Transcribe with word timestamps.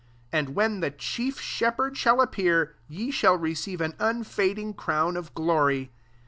4 0.31 0.39
And, 0.39 0.55
when 0.55 0.79
the 0.79 0.89
chief 0.89 1.39
Shep 1.39 1.77
herd 1.77 1.95
shall 1.95 2.21
appear, 2.21 2.73
ye 2.87 3.11
shall 3.11 3.37
re 3.37 3.53
ceive 3.53 3.81
an 3.81 3.93
unfading 3.99 4.73
crown 4.73 5.15
of 5.15 5.31
glory. 5.35 5.91